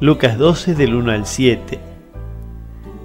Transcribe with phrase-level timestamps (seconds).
[0.00, 1.78] Lucas 12 del 1 al 7.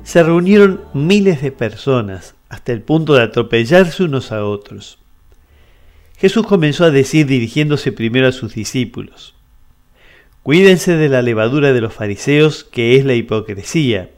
[0.04, 4.98] Se reunieron miles de personas hasta el punto de atropellarse unos a otros.
[6.18, 9.36] Jesús comenzó a decir dirigiéndose primero a sus discípulos,
[10.42, 14.10] Cuídense de la levadura de los fariseos, que es la hipocresía.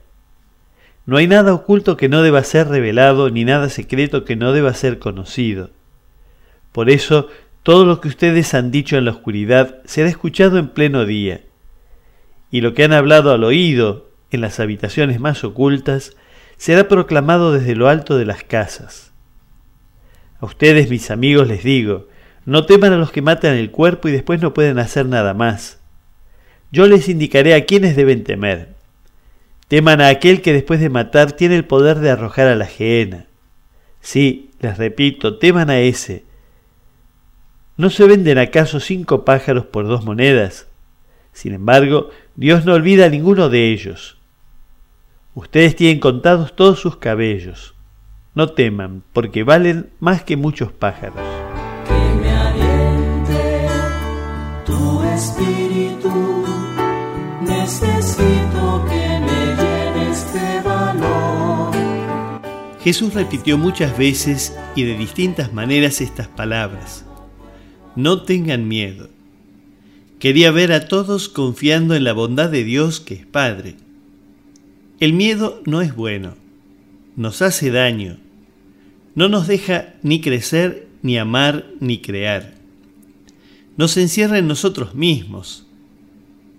[1.06, 4.74] No hay nada oculto que no deba ser revelado, ni nada secreto que no deba
[4.74, 5.72] ser conocido.
[6.72, 7.28] Por eso,
[7.64, 11.42] todo lo que ustedes han dicho en la oscuridad será escuchado en pleno día
[12.52, 16.16] y lo que han hablado al oído en las habitaciones más ocultas
[16.58, 19.12] será proclamado desde lo alto de las casas.
[20.40, 22.08] A ustedes, mis amigos, les digo,
[22.46, 25.80] no teman a los que matan el cuerpo y después no pueden hacer nada más.
[26.72, 28.76] Yo les indicaré a quienes deben temer.
[29.68, 33.28] Teman a aquel que después de matar tiene el poder de arrojar a la gehenna.
[34.02, 36.26] Sí, les repito, teman a ese.
[37.78, 40.68] ¿No se venden acaso cinco pájaros por dos monedas?
[41.34, 42.10] Sin embargo,
[42.42, 44.18] Dios no olvida a ninguno de ellos.
[45.36, 47.76] Ustedes tienen contados todos sus cabellos.
[48.34, 51.22] No teman, porque valen más que muchos pájaros.
[51.88, 53.68] Que me aliente
[54.66, 56.44] tu espíritu,
[57.42, 61.72] necesito que me llene este valor.
[62.84, 67.06] Jesús repitió muchas veces y de distintas maneras estas palabras.
[67.96, 69.10] No tengan miedo.
[70.22, 73.76] Quería ver a todos confiando en la bondad de Dios que es Padre.
[75.00, 76.36] El miedo no es bueno,
[77.16, 78.18] nos hace daño,
[79.16, 82.54] no nos deja ni crecer, ni amar, ni crear.
[83.78, 85.66] Nos encierra en nosotros mismos,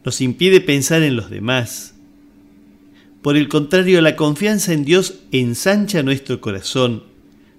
[0.04, 1.94] nos impide pensar en los demás.
[3.22, 7.04] Por el contrario, la confianza en Dios ensancha nuestro corazón,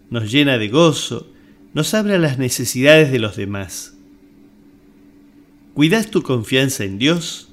[0.09, 1.31] nos llena de gozo,
[1.73, 3.93] nos abre a las necesidades de los demás.
[5.73, 7.49] ¿Cuidas tu confianza en Dios?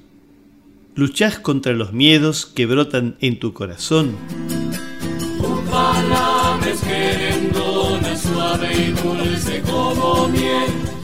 [0.94, 4.14] ¿Luchás contra los miedos que brotan en tu corazón?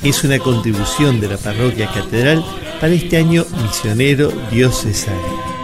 [0.02, 2.44] Es una contribución de la parroquia catedral
[2.82, 5.55] para este año misionero diocesano.